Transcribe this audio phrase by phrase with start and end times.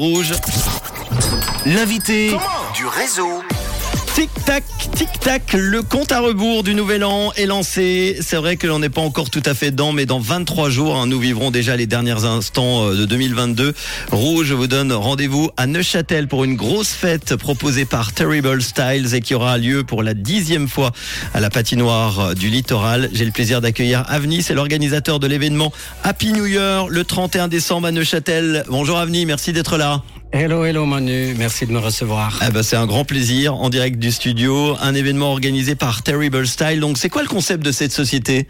[0.00, 0.32] Rouge.
[1.66, 2.30] L'invité
[2.72, 3.42] du réseau.
[4.18, 4.64] Tic-tac,
[4.96, 8.16] tic-tac, le compte à rebours du nouvel an est lancé.
[8.20, 10.96] C'est vrai que l'on n'est pas encore tout à fait dedans, mais dans 23 jours,
[10.96, 13.74] hein, nous vivrons déjà les derniers instants euh, de 2022.
[14.10, 19.20] Rouge vous donne rendez-vous à Neuchâtel pour une grosse fête proposée par Terrible Styles et
[19.20, 20.90] qui aura lieu pour la dixième fois
[21.32, 23.10] à la patinoire euh, du littoral.
[23.12, 25.72] J'ai le plaisir d'accueillir Avni, c'est l'organisateur de l'événement
[26.02, 28.64] Happy New Year le 31 décembre à Neuchâtel.
[28.68, 30.02] Bonjour Avni, merci d'être là.
[30.30, 32.38] Hello, hello Manu, merci de me recevoir.
[32.42, 36.46] Ah bah c'est un grand plaisir en direct du studio, un événement organisé par Terrible
[36.46, 36.80] Style.
[36.80, 38.46] Donc c'est quoi le concept de cette société?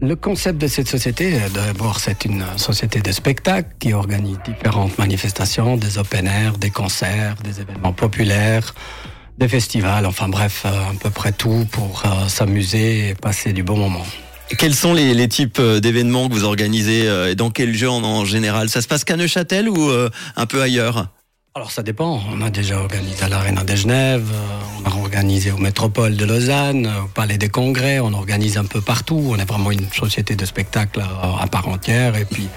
[0.00, 5.76] Le concept de cette société, d'abord, c'est une société de spectacle qui organise différentes manifestations,
[5.76, 8.72] des open air, des concerts, des événements populaires,
[9.36, 13.76] des festivals, enfin bref, à peu près tout pour euh, s'amuser et passer du bon
[13.76, 14.06] moment.
[14.58, 18.24] Quels sont les, types euh, d'événements que vous organisez euh, et dans quel genre en,
[18.24, 18.68] général?
[18.68, 21.08] Ça se passe qu'à Neuchâtel ou euh, un peu ailleurs?
[21.54, 22.20] Alors ça dépend.
[22.32, 24.24] On a déjà organisé à l'Arena de Genève,
[24.80, 28.80] on a organisé au Métropole de Lausanne, au Palais des Congrès, on organise un peu
[28.80, 29.22] partout.
[29.30, 32.16] On est vraiment une société de spectacle à part entière.
[32.16, 32.48] Et puis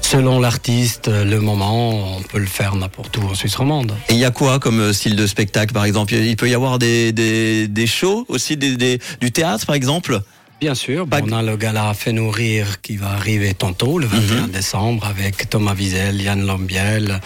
[0.00, 3.92] selon l'artiste, le moment, on peut le faire n'importe où en Suisse romande.
[4.08, 6.14] Et il y a quoi comme style de spectacle par exemple?
[6.14, 10.22] Il peut y avoir des, des, shows aussi, des, du théâtre par exemple?
[10.60, 14.50] Bien sûr, on a le gala Fait Nourrir qui va arriver tantôt, le 21 mhm.
[14.50, 17.18] décembre, avec Thomas Wiesel, Yann Lambiel,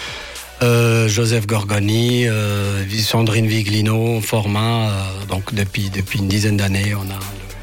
[0.62, 4.88] euh, Joseph Gorgoni, euh, Sandrine Viglino, format.
[4.88, 7.18] Euh, donc depuis, depuis une dizaine d'années, on a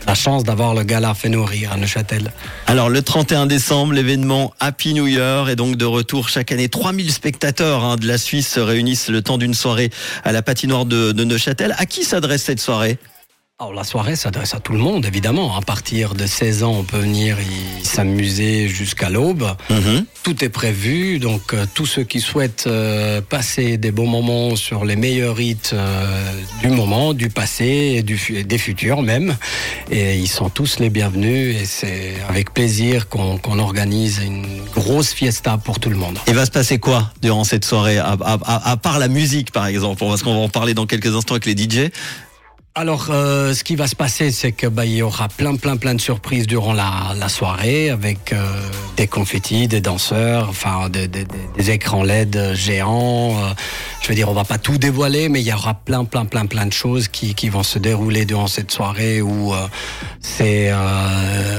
[0.07, 2.33] la chance d'avoir le gala Fait Nourrir à Neuchâtel.
[2.67, 6.67] Alors le 31 décembre, l'événement Happy New Year est donc de retour chaque année.
[6.67, 9.89] 3000 spectateurs hein, de la Suisse se réunissent le temps d'une soirée
[10.25, 11.73] à la patinoire de Neuchâtel.
[11.77, 12.97] À qui s'adresse cette soirée?
[13.61, 15.55] Alors, la soirée s'adresse à tout le monde, évidemment.
[15.55, 19.43] À partir de 16 ans, on peut venir y s'amuser jusqu'à l'aube.
[19.69, 20.05] Mhm.
[20.23, 24.83] Tout est prévu, donc euh, tous ceux qui souhaitent euh, passer des bons moments sur
[24.83, 26.31] les meilleurs hits euh,
[26.61, 29.37] du moment, du passé et, du, des futurs même,
[29.91, 31.55] et ils sont tous les bienvenus.
[31.61, 36.17] Et c'est avec plaisir qu'on organise une grosse fiesta pour tout le monde.
[36.27, 39.99] Il va se passer quoi durant cette soirée, à, à part la musique par exemple
[39.99, 41.91] Parce qu'on va en parler dans quelques instants avec les DJ.
[42.73, 45.75] Alors, euh, ce qui va se passer, c'est que bah, il y aura plein, plein,
[45.75, 48.45] plein de surprises durant la, soirée, avec euh,
[48.95, 51.25] des confettis, des danseurs, enfin des, des,
[51.57, 53.35] des écrans LED géants.
[53.35, 53.53] Euh,
[54.01, 56.45] je veux dire, on va pas tout dévoiler, mais il y aura plein, plein, plein,
[56.45, 59.67] plein de choses qui, qui vont se dérouler durant cette soirée où euh,
[60.19, 60.71] c'est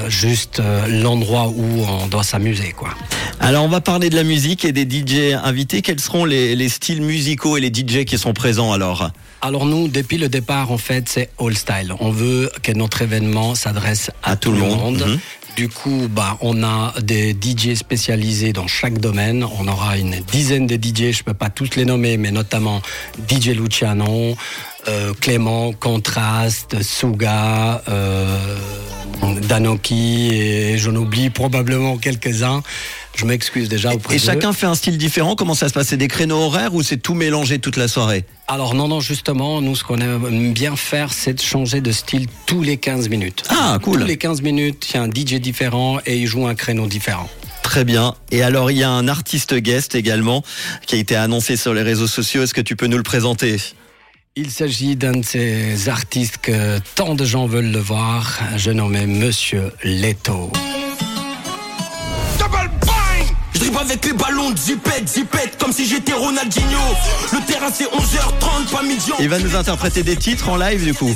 [0.08, 2.90] juste l'endroit où on doit s'amuser, quoi.
[3.40, 5.82] Alors, on va parler de la musique et des DJ invités.
[5.82, 9.10] Quels seront les, les styles musicaux et les DJ qui sont présents alors?
[9.44, 11.92] Alors nous, depuis le départ, en fait, c'est all style.
[11.98, 15.04] On veut que notre événement s'adresse à, tout, le monde.
[15.04, 15.18] Mhm.
[15.56, 19.44] Du coup, bah, on a des DJ spécialisés dans chaque domaine.
[19.58, 22.80] On aura une dizaine de DJ, je peux pas tous les nommer, mais notamment
[23.28, 24.34] DJ Luciano,
[24.88, 28.56] euh, Clément, Contraste, Suga, euh,
[29.48, 32.62] Danoki, et j'en oublie probablement quelques-uns.
[33.14, 35.36] Je m'excuse déjà auprès Et, et chacun fait un style différent.
[35.36, 35.88] Comment ça se passe?
[35.88, 38.24] C'est des créneaux horaires ou c'est tout mélangé toute la soirée?
[38.48, 42.26] Alors non, non, justement, nous, ce qu'on aime bien faire, c'est de changer de style
[42.46, 43.44] tous les 15 minutes.
[43.50, 44.00] Ah, cool.
[44.00, 46.86] Tous les 15 minutes, il y a un DJ différent et il joue un créneau
[46.86, 47.28] différent.
[47.62, 48.14] Très bien.
[48.30, 50.42] Et alors, il y a un artiste guest également
[50.86, 52.42] qui a été annoncé sur les réseaux sociaux.
[52.42, 53.56] Est-ce que tu peux nous le présenter?
[54.34, 59.06] Il s'agit d'un de ces artistes que tant de gens veulent le voir, je nommé
[59.06, 60.50] Monsieur Leto.
[63.80, 66.78] Avec les ballons, zipette, zipette, comme si j'étais Ronaldinho.
[67.32, 69.12] Le terrain c'est 11h30, pas midi.
[69.20, 71.14] Il va nous interpréter des titres en live du coup.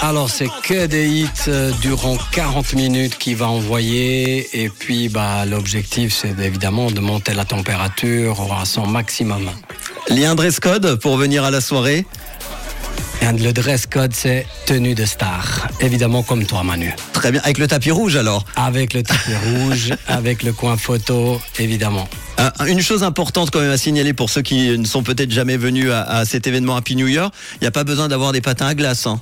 [0.00, 5.44] Alors c'est que des hits euh, durant 40 minutes qu'il va envoyer et puis bah
[5.46, 9.50] l'objectif c'est évidemment de monter la température à son maximum.
[10.08, 12.06] Lien dress code pour venir à la soirée
[13.22, 15.68] le dress code, c'est tenue de star.
[15.80, 16.94] Évidemment, comme toi, Manu.
[17.12, 17.40] Très bien.
[17.44, 22.08] Avec le tapis rouge, alors Avec le tapis rouge, avec le coin photo, évidemment.
[22.40, 25.56] Euh, une chose importante quand même à signaler pour ceux qui ne sont peut-être jamais
[25.56, 28.66] venus à, cet événement Happy New Year, il n'y a pas besoin d'avoir des patins
[28.66, 29.06] à glace.
[29.06, 29.20] Hein.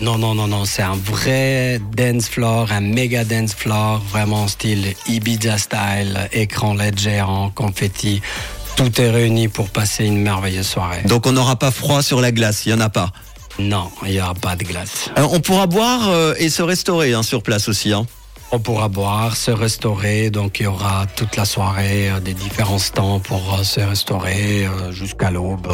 [0.00, 4.94] Non, non, non, non, c'est un vrai dance floor, un méga dance floor, vraiment style
[5.06, 8.20] Ibiza style, écran LED géant, confetti.
[8.78, 11.02] Tout est réuni pour passer une merveilleuse soirée.
[11.04, 13.10] Donc on n'aura pas froid sur la glace, il n'y en a pas
[13.58, 15.10] non, il n'y aura pas de glace.
[15.16, 17.92] Alors, on pourra boire euh, et se restaurer hein, sur place aussi.
[17.92, 18.06] Hein.
[18.52, 22.78] On pourra boire, se restaurer, donc il y aura toute la soirée euh, des différents
[22.78, 25.66] stands pour euh, se restaurer jusqu'à l'aube.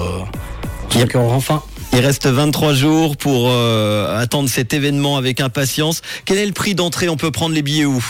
[0.94, 1.62] Il, enfin.
[1.92, 6.02] il reste 23 jours pour attendre cet événement avec impatience.
[6.24, 7.08] Quel est le prix d'entrée?
[7.08, 8.02] On peut prendre les billets où?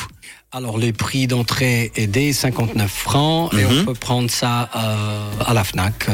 [0.52, 3.80] Alors les prix d'entrée est des 59 francs et Mhm.
[3.80, 6.12] on peut prendre ça euh, à la Fnac euh,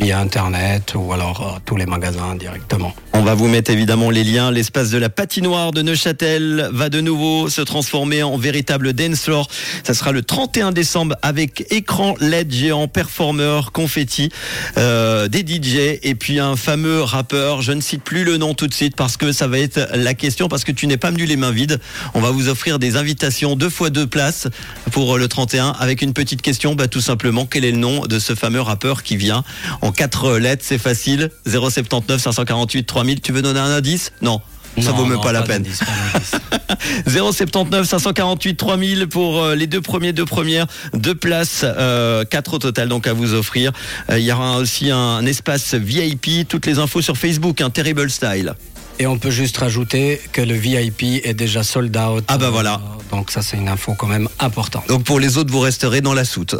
[0.00, 2.92] via internet ou alors euh, tous les magasins directement.
[3.12, 4.50] On va vous mettre évidemment les liens.
[4.50, 9.46] L'espace de la patinoire de Neuchâtel va de nouveau se transformer en véritable dance floor.
[9.84, 14.30] Ça sera le 31 décembre avec écran LED géant, performer, confetti,
[14.76, 17.62] des DJ et puis un fameux rappeur.
[17.62, 20.12] Je ne cite plus le nom tout de suite parce que ça va être la
[20.14, 21.80] question parce que tu n'es pas venu les mains vides.
[22.14, 24.48] On va vous offrir des invitations deux fois deux places
[24.90, 26.74] pour le 31 avec une petite question.
[26.74, 29.44] Bah, tout simplement, quel est le nom de ce fameux rappeur qui vient
[29.82, 30.64] en quatre lettres?
[30.66, 31.30] C'est facile.
[31.46, 33.20] 079 548 3000.
[33.20, 34.10] Tu veux donner un indice?
[34.22, 34.40] Non.
[34.82, 35.62] Ça Non, vaut même non, pas la peine.
[35.62, 37.36] d'indice, pas d'indice.
[37.38, 42.58] 079 548 3000 pour euh, les deux premiers, deux premières, deux places, euh, quatre au
[42.58, 43.72] total donc à vous offrir.
[44.10, 48.10] Euh, Il y aura aussi un, espace VIP, toutes les infos sur Facebook, un Terrible
[48.10, 48.52] Style.
[48.98, 52.24] Et on peut juste rajouter que le VIP est déjà sold out.
[52.28, 52.74] Ah bah voilà.
[52.74, 54.88] Euh, donc ça c'est une info quand même importante.
[54.88, 56.54] Donc pour les autres, vous resterez dans la soute.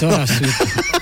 [0.00, 0.46] Dans la suite,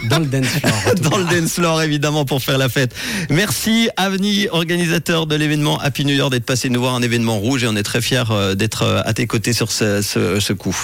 [0.08, 0.94] dans le dance floor.
[1.02, 2.94] Dans le dance floor évidemment pour faire la fête.
[3.28, 7.64] Merci Avni, organisateur de l'événement Happy New Year, d'être passé nous voir un événement rouge
[7.64, 10.52] et on est très fiers euh, d'être euh, à tes côtés sur ce, ce, ce
[10.54, 10.76] coup.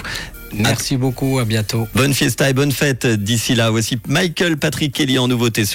[0.54, 1.88] Merci beaucoup, à bientôt.
[1.94, 3.70] Bonne fiesta et bonne fête d'ici là.
[3.70, 5.70] Voici Michael Patrick Kelly en nouveauté sur